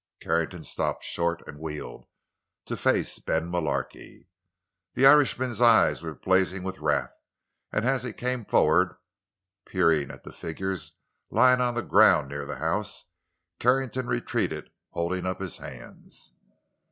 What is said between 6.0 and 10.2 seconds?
were blazing with wrath, and as he came forward, peering